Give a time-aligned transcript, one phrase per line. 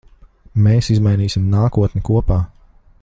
[0.67, 2.39] Mēs izmainīsim nākotni kopā.